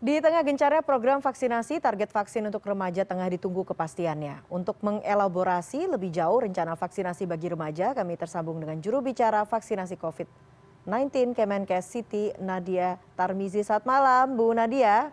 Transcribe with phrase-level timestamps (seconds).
[0.00, 4.48] Di tengah gencarnya program vaksinasi, target vaksin untuk remaja tengah ditunggu kepastiannya.
[4.48, 11.36] Untuk mengelaborasi lebih jauh rencana vaksinasi bagi remaja, kami tersambung dengan juru bicara vaksinasi COVID-19
[11.36, 13.60] Kemenkes Siti Nadia Tarmizi.
[13.60, 15.12] Saat malam, Bu Nadia.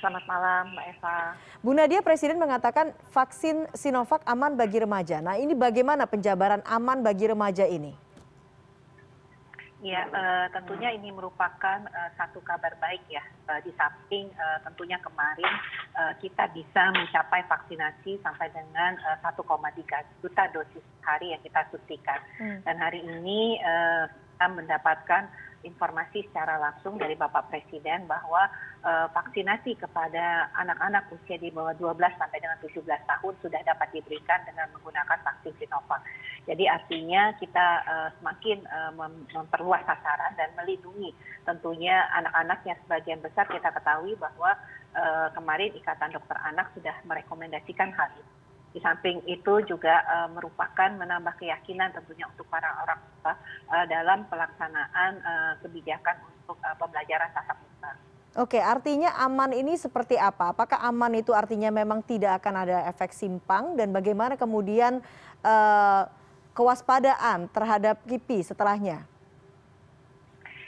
[0.00, 1.16] Selamat malam, Mbak Eva.
[1.60, 5.20] Bu Nadia, Presiden mengatakan vaksin Sinovac aman bagi remaja.
[5.20, 8.01] Nah, ini bagaimana penjabaran aman bagi remaja ini?
[9.82, 13.18] Ya, uh, tentunya ini merupakan uh, satu kabar baik ya.
[13.50, 15.50] Uh, di samping uh, tentunya kemarin
[15.98, 19.42] uh, kita bisa mencapai vaksinasi sampai dengan uh, 1,3
[20.22, 22.22] juta dosis hari yang kita suntikan.
[22.38, 22.62] Hmm.
[22.62, 25.26] Dan hari ini uh, kita mendapatkan
[25.62, 28.50] informasi secara langsung dari Bapak Presiden bahwa
[28.82, 34.42] uh, vaksinasi kepada anak-anak usia di bawah 12 sampai dengan 17 tahun sudah dapat diberikan
[34.46, 36.02] dengan menggunakan vaksin Sinovac.
[36.42, 38.66] Jadi artinya kita uh, semakin
[38.98, 41.14] mem memperluas sasaran dan melindungi
[41.46, 44.58] tentunya anak-anak yang sebagian besar kita ketahui bahwa
[44.90, 48.32] uh, kemarin Ikatan Dokter Anak sudah merekomendasikan hal ini
[48.72, 53.36] di samping itu juga uh, merupakan menambah keyakinan tentunya untuk para orang tua
[53.68, 57.92] uh, dalam pelaksanaan uh, kebijakan untuk uh, pembelajaran tatap muka.
[58.32, 60.56] Oke, artinya aman ini seperti apa?
[60.56, 65.04] Apakah aman itu artinya memang tidak akan ada efek simpang dan bagaimana kemudian
[65.44, 66.08] uh,
[66.52, 69.04] kewaspadaan terhadap KIPI setelahnya?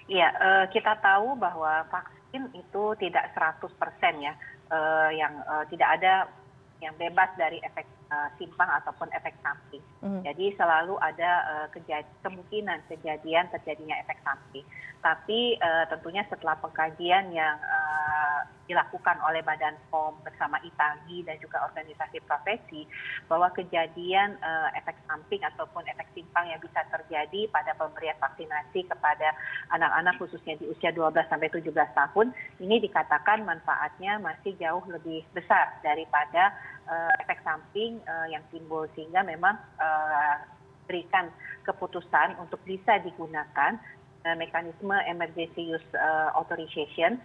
[0.05, 3.73] Iya, uh, kita tahu bahwa vaksin itu tidak 100%
[4.21, 4.33] ya,
[4.69, 6.29] uh, yang uh, tidak ada
[6.85, 7.89] yang bebas dari efek
[8.39, 9.83] simpang ataupun efek samping.
[10.05, 10.23] Mm.
[10.23, 11.31] Jadi selalu ada
[11.75, 14.63] kejad kemungkinan kejadian terjadinya efek samping.
[15.03, 17.57] Tapi uh, tentunya setelah pengkajian yang
[18.65, 22.89] dilakukan oleh Badan POM bersama ITAGI dan juga organisasi profesi
[23.29, 24.41] bahwa kejadian
[24.77, 29.37] efek samping ataupun efek simpang yang bisa terjadi pada pemberian vaksinasi kepada
[29.73, 32.33] anak-anak khususnya di usia 12 sampai 17 tahun
[32.65, 36.57] ini dikatakan manfaatnya masih jauh lebih besar daripada
[37.21, 40.37] efek samping uh, yang timbul sehingga memang uh,
[40.85, 41.33] berikan
[41.65, 43.81] keputusan untuk bisa digunakan
[44.25, 45.91] mekanisme emergency use
[46.33, 47.21] authorization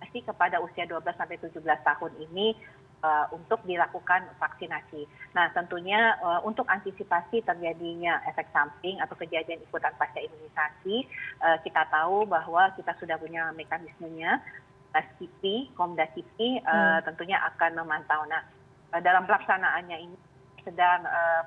[0.00, 2.52] masih kepada usia 12 sampai 17 tahun ini
[3.32, 5.08] untuk dilakukan vaksinasi.
[5.32, 11.08] Nah, tentunya untuk antisipasi terjadinya efek samping atau kejadian ikutan pasca imunisasi,
[11.64, 14.44] kita tahu bahwa kita sudah punya mekanismenya.
[15.18, 16.98] Kipi, Komda Kipi uh, hmm.
[17.04, 18.24] tentunya akan memantau.
[18.26, 18.42] Nah,
[19.04, 20.16] dalam pelaksanaannya ini
[20.64, 21.42] sedang uh,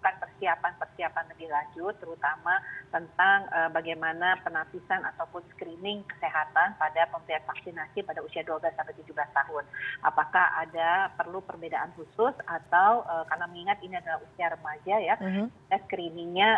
[0.00, 2.56] melakukan persiapan-persiapan lebih lanjut, terutama
[2.88, 9.64] tentang bagaimana penapisan ataupun screening kesehatan pada pemberian vaksinasi pada usia 12 sampai 17 tahun.
[10.00, 15.52] Apakah ada perlu perbedaan khusus atau karena mengingat ini adalah usia remaja ya, -huh.
[15.84, 16.48] screeningnya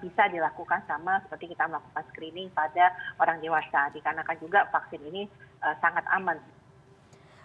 [0.00, 5.28] bisa dilakukan sama seperti kita melakukan screening pada orang dewasa, dikarenakan juga vaksin ini
[5.60, 6.38] sangat aman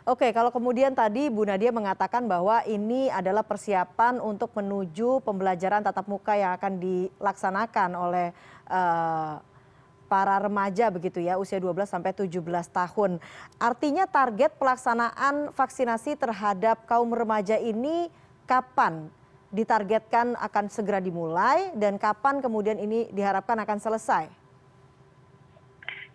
[0.02, 6.10] Oke, kalau kemudian tadi Bu Nadia mengatakan bahwa ini adalah persiapan untuk menuju pembelajaran tatap
[6.10, 8.34] muka yang akan dilaksanakan oleh
[8.66, 9.38] uh,
[10.10, 12.34] para remaja begitu ya, usia 12 sampai 17
[12.74, 13.22] tahun.
[13.62, 18.10] Artinya target pelaksanaan vaksinasi terhadap kaum remaja ini
[18.50, 19.06] kapan
[19.54, 24.41] ditargetkan akan segera dimulai dan kapan kemudian ini diharapkan akan selesai?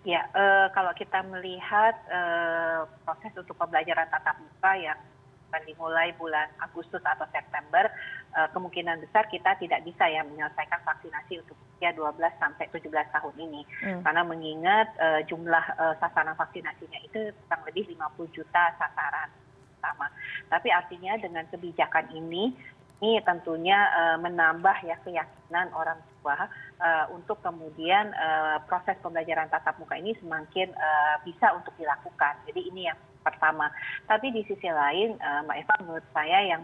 [0.06, 4.98] Ya eh, kalau kita melihat eh, proses untuk pembelajaran tatap muka yang
[5.50, 7.90] akan dimulai bulan Agustus atau September,
[8.38, 13.34] eh, kemungkinan besar kita tidak bisa ya menyelesaikan vaksinasi untuk usia 12 sampai 17 tahun
[13.34, 13.66] ini.
[13.82, 14.00] Hmm.
[14.06, 14.88] Karena mengingat
[15.26, 15.64] jumlah
[16.00, 19.28] sasaran vaksinasinya itu kurang lebih 50 juta sasaran
[19.82, 20.06] sama.
[20.46, 22.54] Tapi artinya dengan kebijakan ini
[22.96, 23.76] ini tentunya
[24.16, 30.74] menambah ya keyakinan orang tua uh, untuk kemudian uh, proses pembelajaran tatap muka ini semakin
[30.74, 32.34] uh, bisa untuk dilakukan.
[32.50, 33.70] Jadi ini yang pertama.
[34.10, 36.62] Tapi di sisi lain, Mbak Eva, menurut saya yang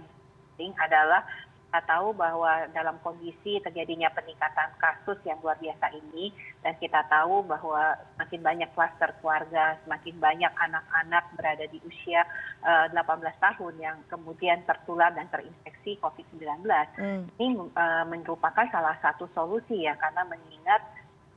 [0.54, 1.26] penting adalah
[1.72, 6.28] kita tahu bahwa dalam kondisi terjadinya peningkatan kasus yang luar biasa ini
[6.60, 12.28] dan kita tahu bahwa semakin banyak kluster keluarga, semakin banyak anak-anak berada di usia
[12.60, 16.60] uh, 18 tahun yang kemudian tertular dan terinfeksi COVID-19.
[17.00, 17.24] Hmm.
[17.40, 20.84] Ini uh, merupakan salah satu solusi ya karena mengingat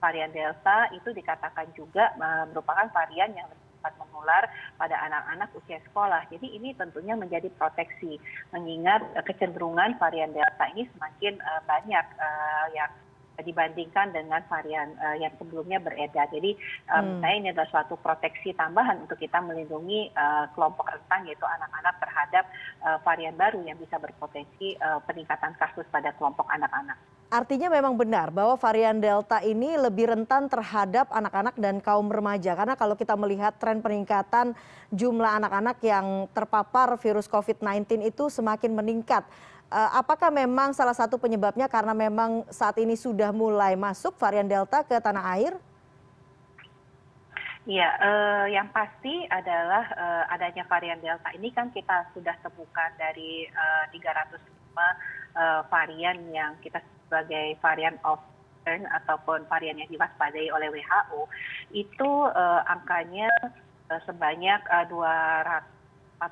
[0.04, 4.44] varian Delta itu dikatakan juga uh, merupakan varian yang lebih dapat menular
[4.82, 6.26] pada anak-anak usia sekolah.
[6.34, 8.18] Jadi ini tentunya menjadi proteksi,
[8.50, 12.90] mengingat uh, kecenderungan varian Delta ini semakin uh, banyak uh, yang
[13.44, 16.32] dibandingkan dengan varian uh, yang sebelumnya beredar.
[16.32, 16.56] Jadi
[16.96, 17.20] um, hmm.
[17.20, 22.46] saya ini adalah suatu proteksi tambahan untuk kita melindungi uh, kelompok rentan yaitu anak-anak terhadap
[22.88, 26.96] uh, varian baru yang bisa berpotensi uh, peningkatan kasus pada kelompok anak-anak.
[27.30, 32.54] Artinya memang benar bahwa varian delta ini lebih rentan terhadap anak anak dan kaum remaja.
[32.54, 34.54] Karena kalau kita melihat tren peningkatan
[34.94, 39.24] jumlah anak anak yang terpapar virus covid sembilan belas itu semakin meningkat.
[39.66, 44.86] Eh, apakah memang salah satu penyebabnya karena memang saat ini sudah mulai masuk varian delta
[44.86, 45.58] ke tanah air?
[47.66, 53.50] Iya, uh, yang pasti adalah uh, adanya varian Delta ini kan kita sudah temukan dari
[53.50, 58.20] uh, 305 uh, varian yang kita sebagai varian of
[58.66, 61.30] concern ataupun varian yang diwaspadai oleh WHO
[61.78, 63.30] itu uh, angkanya
[63.94, 66.26] uh, sebanyak uh, 245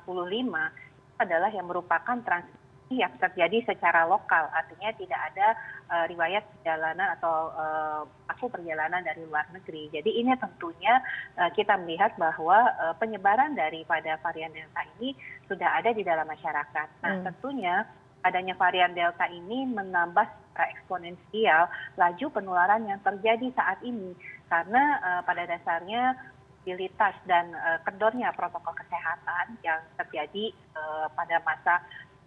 [1.22, 4.50] adalah yang merupakan transmisi yang terjadi secara lokal.
[4.50, 5.54] Artinya tidak ada
[5.94, 9.94] uh, riwayat perjalanan atau uh, aku perjalanan dari luar negeri.
[9.94, 10.98] Jadi ini tentunya
[11.38, 15.14] uh, kita melihat bahwa uh, penyebaran daripada varian delta ini
[15.46, 16.88] sudah ada di dalam masyarakat.
[17.06, 17.24] Nah hmm.
[17.30, 17.86] tentunya
[18.24, 20.26] adanya varian delta ini menambah
[20.56, 21.68] uh, eksponensial
[22.00, 24.16] laju penularan yang terjadi saat ini.
[24.48, 26.16] Karena uh, pada dasarnya
[26.64, 30.56] mobilitas dan uh, kendornya protokol kesehatan yang terjadi
[31.14, 31.80] pada masa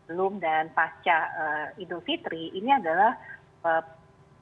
[0.07, 3.19] sebelum dan pasca eh, idul fitri ini adalah
[3.67, 3.83] eh,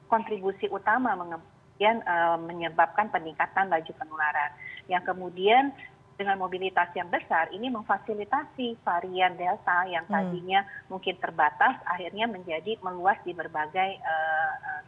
[0.06, 4.54] kontribusi utama kemudian eh, menyebabkan peningkatan laju penularan.
[4.86, 5.74] Yang kemudian
[6.16, 10.12] dengan mobilitas yang besar ini memfasilitasi varian delta yang hmm.
[10.12, 14.00] tadinya mungkin terbatas akhirnya menjadi meluas di berbagai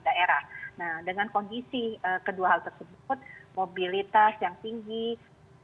[0.04, 0.42] daerah.
[0.80, 3.18] Nah, dengan kondisi kedua hal tersebut,
[3.52, 5.18] mobilitas yang tinggi,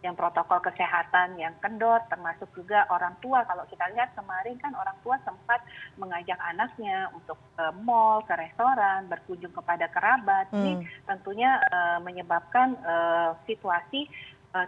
[0.05, 4.93] yang protokol kesehatan yang kendor termasuk juga orang tua kalau kita lihat kemarin kan orang
[5.01, 5.65] tua sempat
[5.97, 11.09] mengajak anaknya untuk ke mall ke restoran berkunjung kepada kerabat ini hmm.
[11.09, 14.05] tentunya uh, menyebabkan uh, situasi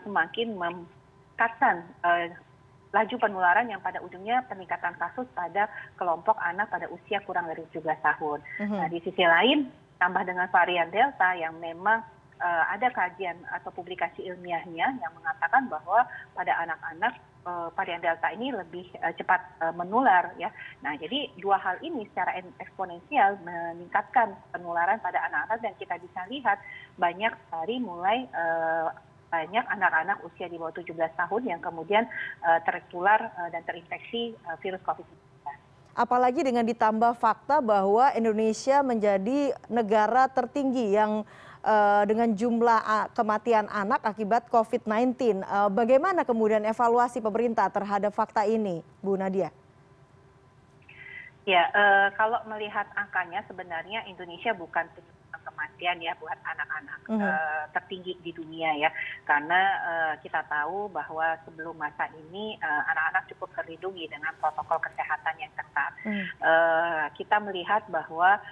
[0.03, 2.27] semakin meningkatkan uh,
[2.91, 5.69] laju penularan yang pada ujungnya peningkatan kasus pada
[6.00, 8.38] kelompok anak pada usia kurang dari 17 tahun.
[8.41, 8.73] -hmm.
[8.73, 9.69] Nah, di sisi lain
[10.00, 12.00] tambah dengan varian delta yang memang
[12.37, 16.05] Eh, ada kajian atau publikasi ilmiahnya yang mengatakan bahwa
[16.37, 17.17] pada anak anak
[17.49, 19.41] eh, varian delta ini lebih eh, cepat
[19.73, 20.53] menular ya.
[20.85, 26.61] Nah, jadi dua hal ini secara eksponensial meningkatkan penularan pada anak-anak dan kita bisa lihat
[27.00, 28.29] banyak dari mulai
[29.26, 32.06] banyak anak-anak usia di bawah 17 tahun yang kemudian
[32.62, 35.19] tertular dan terinfeksi virus COVID-19
[35.96, 41.26] apalagi dengan ditambah fakta bahwa Indonesia menjadi negara tertinggi yang
[41.67, 45.43] Eh, dengan jumlah kematian anak akibat covid sembilan belas.
[45.43, 49.50] Eh, bagaimana kemudian evaluasi pemerintah terhadap fakta ini bu nadia?
[51.43, 57.63] Ya eh, kalau melihat angkanya sebenarnya indonesia bukan penyumbang kematian ya buat anak-anak mm -hmm.
[57.71, 58.91] tertinggi di dunia ya
[59.23, 59.61] karena
[60.21, 66.25] kita tahu bahwa sebelum masa ini anak-anak cukup terlindungi dengan protokol kesehatan yang ketat mm.
[67.15, 68.43] kita melihat bahwa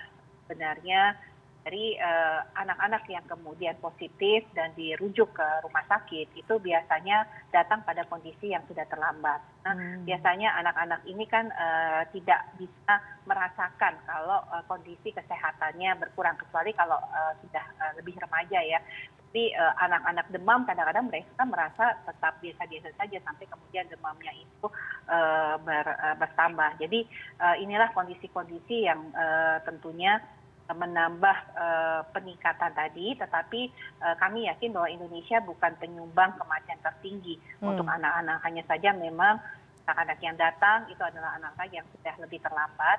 [0.45, 1.19] sebenarnya
[1.65, 7.81] dari eh, anak anak yang kemudian positif dan dirujuk ke rumah sakit itu biasanya datang
[7.89, 9.41] pada kondisi yang sudah terlambat.
[9.65, 10.05] Nah, hmm.
[10.05, 17.01] biasanya anak-anak ini kan uh, tidak bisa merasakan kalau uh, kondisi kesehatannya berkurang kecuali kalau
[17.01, 18.77] uh, sudah uh, lebih remaja ya.
[19.17, 24.69] Tapi uh, anak-anak demam kadang-kadang mereka merasa tetap biasa-biasa saja sampai kemudian demamnya itu
[25.09, 26.77] uh, ber, uh, bertambah.
[26.77, 27.09] Jadi
[27.41, 30.21] uh, inilah kondisi-kondisi yang uh, tentunya
[30.65, 33.69] menambah uh, peningkatan tadi, tetapi
[34.01, 37.69] uh, kami yakin bahwa Indonesia bukan penyumbang kematian tertinggi hmm.
[37.69, 38.41] untuk anak-anak.
[38.41, 39.37] Hanya saja memang
[39.85, 42.99] anak-anak yang datang itu adalah anak-anak yang sudah lebih terlambat.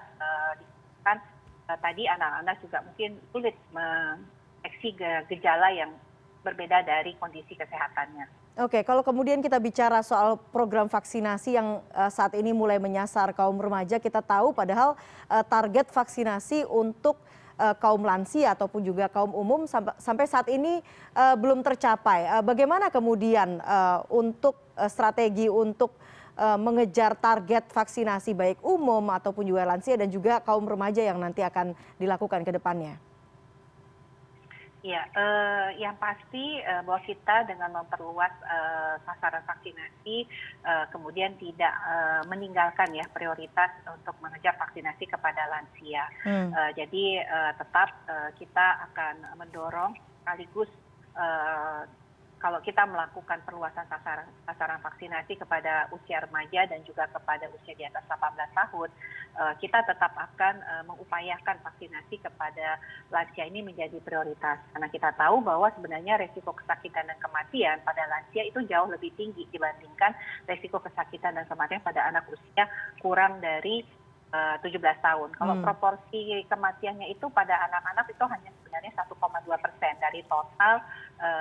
[1.01, 1.17] Kan
[1.65, 4.93] tadi anak-anak juga mungkin sulit mendeteksi
[5.25, 5.89] gejala yang
[6.45, 8.45] berbeda dari kondisi kesehatannya.
[8.55, 13.59] Oke, kalau kemudian kita bicara soal program vaksinasi yang uh, saat ini mulai menyasar kaum
[13.59, 14.95] remaja, kita tahu padahal
[15.27, 17.19] uh, target vaksinasi untuk
[17.55, 19.63] Eh, kaum lansia ataupun juga kaum umum
[19.95, 20.83] sampai saat ini
[21.15, 22.27] eh, belum tercapai.
[22.27, 23.63] Eh, bagaimana kemudian
[24.11, 24.59] untuk
[24.91, 25.95] strategi untuk
[26.35, 31.71] mengejar target vaksinasi baik umum ataupun juga lansia dan juga kaum remaja yang nanti akan
[31.95, 32.99] dilakukan ke depannya?
[34.85, 35.01] Ya
[35.81, 38.29] yang pasti bahwa kita dengan memperluas
[39.01, 40.29] sasaran vaksinasi
[40.93, 41.73] kemudian tidak
[42.29, 46.53] meninggalkan ya prioritas untuk mengejar vaksinasi kepada lansia hmm.
[46.77, 47.05] jadi
[47.57, 47.89] tetap
[48.37, 50.69] kita akan mendorong sekaligus
[52.45, 57.81] kalau kita melakukan perluasan sasaran, sasaran vaksinasi kepada usia remaja dan juga kepada usia di
[57.81, 58.89] atas 18 tahun,
[59.59, 62.79] kita tetap akan uh, mengupayakan vaksinasi kepada
[63.11, 64.63] lansia ini menjadi prioritas.
[64.71, 69.43] Karena kita tahu bahwa sebenarnya resiko kesakitan dan kematian pada lansia itu jauh lebih tinggi
[69.51, 70.15] dibandingkan
[70.47, 72.67] resiko kesakitan dan kematian pada anak usia
[73.03, 73.83] kurang dari
[74.35, 75.29] 17 tahun.
[75.37, 75.63] Kalau hmm.
[75.63, 80.83] proporsi kematiannya itu pada anak-anak itu hanya sebenarnya 1,2 persen dari total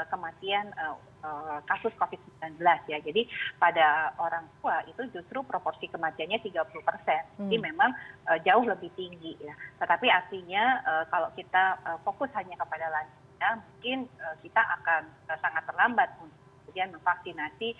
[0.08, 2.98] kematian uh, uh, kasus COVID-19 ya.
[3.02, 3.26] Jadi
[3.58, 6.54] pada orang tua itu justru proporsi kematiannya 30
[6.84, 7.22] persen.
[7.36, 7.50] Hmm.
[7.50, 7.90] Jadi memang
[8.30, 9.54] uh, jauh lebih tinggi ya.
[9.82, 14.08] Tetapi artinya kalau kita fokus hanya kepada lansia, mungkin
[14.40, 15.02] kita akan
[15.42, 17.76] sangat terlambat untuk kemudian memvaksinasi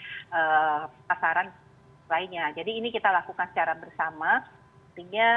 [1.09, 1.49] pasaran
[2.11, 2.53] lainnya.
[2.53, 4.45] Jadi ini kita lakukan secara bersama
[4.93, 5.31] artinya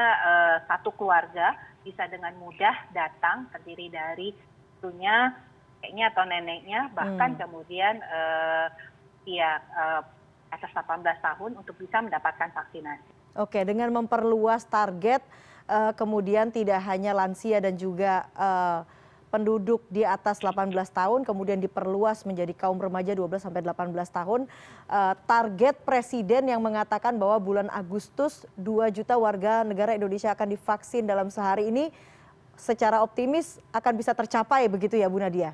[0.69, 4.29] satu keluarga bisa dengan mudah datang terdiri dari
[4.77, 5.33] tentunya
[5.77, 7.39] kakeknya atau neneknya bahkan hmm.
[7.45, 7.95] kemudian
[9.29, 9.61] ya
[10.49, 13.37] atas 18 tahun untuk bisa mendapatkan vaksinasi.
[13.37, 15.21] Oke, dengan memperluas target
[15.69, 18.25] uh, kemudian tidak hanya lansia dan juga
[19.27, 24.47] penduduk di atas 18 tahun kemudian diperluas menjadi kaum remaja 12 sampai 18 tahun.
[25.27, 31.27] Target presiden yang mengatakan bahwa bulan Agustus 2 juta warga negara Indonesia akan divaksin dalam
[31.27, 31.91] sehari ini
[32.55, 35.53] secara optimis akan bisa tercapai begitu ya Bu Nadia?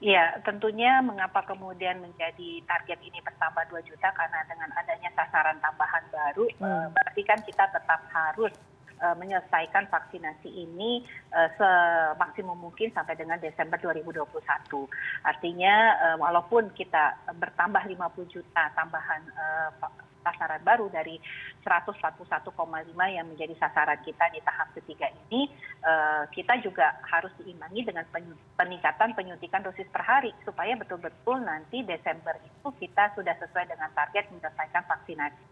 [0.00, 6.04] Iya, tentunya mengapa kemudian menjadi target ini bertambah 2 juta karena dengan adanya sasaran tambahan
[6.08, 6.96] baru hmm.
[6.96, 8.56] berarti kan kita tetap harus
[9.00, 11.00] Eh, menyelesaikan vaksinasi ini
[11.32, 14.28] uh, semaksimum mungkin sampai dengan Desember 2021.
[15.24, 17.96] Artinya uh, walaupun kita bertambah 50
[18.28, 19.72] juta tambahan uh,
[20.20, 21.16] sasaran baru dari
[21.64, 22.48] 141,5
[23.10, 25.48] yang menjadi sasaran kita di tahap ketiga ini,
[26.32, 28.04] kita juga harus diimbangi dengan
[28.56, 34.28] peningkatan penyuntikan dosis per hari supaya betul-betul nanti Desember itu kita sudah sesuai dengan target
[34.32, 35.50] menyelesaikan vaksinasi.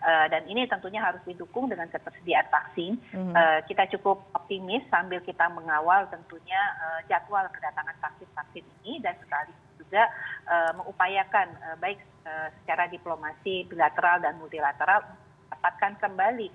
[0.00, 2.96] Eh, dan ini tentunya harus didukung dengan ketersediaan vaksin.
[3.12, 3.60] Mm -hmm.
[3.68, 6.58] Kita cukup optimis sambil kita mengawal tentunya
[7.06, 9.52] jadwal kedatangan vaksin-vaksin ini dan sekali
[9.90, 10.06] juga
[10.46, 15.02] uh, mengupayakan uh, baik uh, secara diplomasi bilateral dan multilateral
[15.50, 16.48] mendapatkan kembali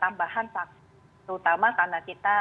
[0.00, 0.86] tambahan vaksin,
[1.26, 2.34] terutama karena kita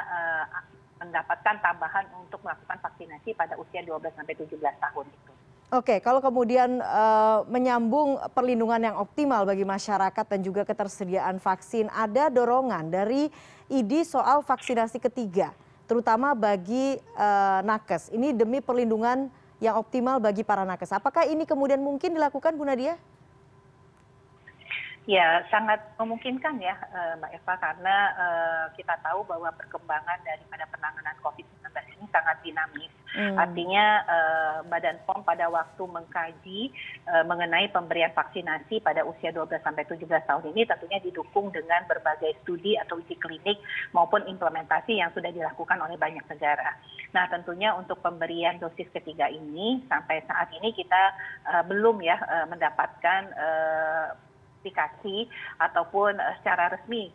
[1.02, 5.32] mendapatkan tambahan untuk melakukan vaksinasi pada usia 12 sampai 17 tahun itu.
[5.74, 12.30] Oke, kalau kemudian uh, menyambung perlindungan yang optimal bagi masyarakat dan juga ketersediaan vaksin, ada
[12.30, 13.34] dorongan dari
[13.74, 15.50] ID soal vaksinasi ketiga,
[15.90, 18.14] terutama bagi uh, nakes.
[18.14, 20.92] Ini demi perlindungan yang optimal bagi para nakes.
[20.92, 23.00] Apakah ini kemudian mungkin dilakukan Bu Nadia?
[25.08, 31.16] Ya, sangat memungkinkan ya eh, Mbak Eva karena eh, kita tahu bahwa perkembangan daripada penanganan
[31.24, 32.92] COVID-19 kesehatan ini sangat dinamis.
[33.14, 33.38] Hmm.
[33.38, 36.62] Artinya uh, Badan POM pada waktu mengkaji
[37.06, 42.34] uh, mengenai pemberian vaksinasi pada usia 12 sampai 17 tahun ini tentunya didukung dengan berbagai
[42.42, 43.62] studi atau uji klinik
[43.94, 46.74] maupun implementasi yang sudah dilakukan oleh banyak negara.
[47.14, 51.04] Nah, tentunya untuk pemberian dosis ketiga ini sampai saat ini kita
[51.54, 54.10] uh, belum ya uh, mendapatkan uh,
[55.60, 57.12] ataupun secara resmi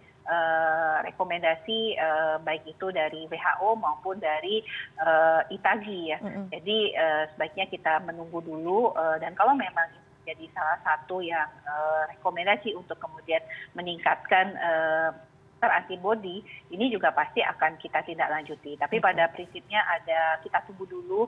[1.09, 4.61] rekomendasi uh, baik itu dari WHO maupun dari
[5.01, 6.19] uh, ITAGI ya.
[6.21, 6.45] Mm -hmm.
[6.53, 9.89] Jadi uh, sebaiknya kita menunggu dulu uh, dan kalau memang
[10.29, 13.41] jadi salah satu yang uh, rekomendasi untuk kemudian
[13.73, 15.11] meningkatkan uh,
[15.59, 16.39] antibody
[16.71, 18.79] ini juga pasti akan kita tidak lanjuti.
[18.79, 21.27] Tapi pada prinsipnya ada kita tunggu dulu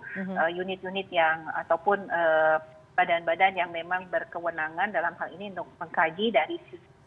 [0.54, 2.62] unit-unit uh, yang ataupun uh,
[2.94, 6.60] badan-badan yang memang berkewenangan dalam hal ini untuk mengkaji dari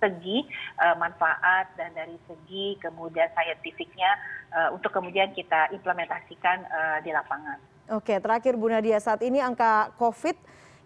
[0.04, 0.44] segi
[0.84, 4.12] uh, manfaat dan dari segi kemudian saintifiknya
[4.52, 7.56] uh, untuk kemudian kita implementasikan uh, di lapangan.
[7.96, 10.36] Oke, terakhir Bu Nadia, saat ini angka COVID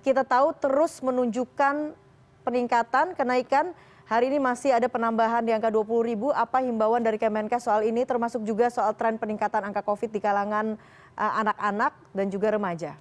[0.05, 1.97] kita tahu terus menunjukkan
[2.45, 3.73] peningkatan, kenaikan.
[4.07, 6.31] Hari ini masih ada penambahan di angka 20 ribu.
[6.31, 10.79] Apa himbauan dari Kemenkes soal ini, termasuk juga soal tren peningkatan angka COVID di kalangan
[11.19, 12.95] anak-anak dan juga remaja?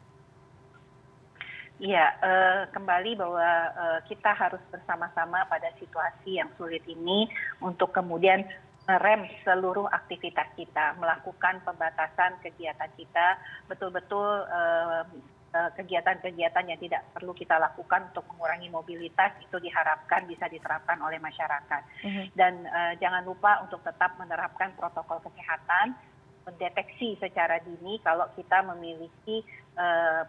[1.76, 7.28] Iya, uh, kembali bahwa uh, kita harus bersama-sama pada situasi yang sulit ini
[7.60, 8.48] untuk kemudian
[8.88, 13.36] merem seluruh aktivitas kita, melakukan pembatasan kegiatan kita,
[13.68, 15.04] betul-betul uh,
[15.56, 21.80] kegiatan-kegiatan yang tidak perlu kita lakukan untuk mengurangi mobilitas itu diharapkan bisa diterapkan oleh masyarakat.
[21.80, 22.28] -huh.
[22.36, 22.68] Dan
[23.00, 25.96] jangan lupa untuk tetap menerapkan protokol kesehatan,
[26.44, 29.40] mendeteksi secara dini kalau kita memiliki
[29.80, 30.28] uh,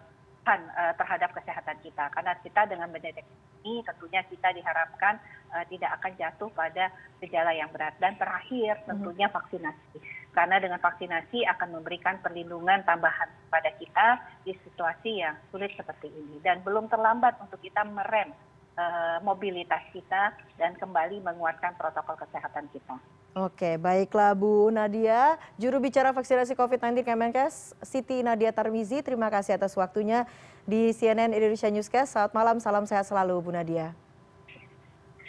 [0.55, 2.07] uh, terhadap kesehatan kita.
[2.15, 5.19] Karena kita dengan mendeteksi ini tentunya kita diharapkan
[5.51, 6.87] uh, tidak akan jatuh pada
[7.19, 7.99] gejala yang berat.
[7.99, 8.87] Dan terakhir mhm.
[8.87, 9.97] tentunya vaksinasi.
[10.31, 16.39] Karena dengan vaksinasi akan memberikan perlindungan tambahan pada kita di situasi yang sulit seperti ini.
[16.39, 18.31] Dan belum terlambat untuk kita merem
[18.77, 22.95] uh, mobilitas kita dan kembali menguatkan protokol kesehatan kita.
[23.37, 29.77] Oke, baiklah Bu Nadia, juru bicara vaksinasi COVID-19 Kemenkes, Siti Nadia Tarmizi, terima kasih atas
[29.77, 30.25] waktunya
[30.65, 32.17] di CNN Indonesia Newscast.
[32.17, 33.93] Selamat malam, salam sehat selalu Bu Nadia.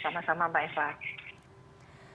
[0.01, 0.87] Sama-sama Mbak Eva.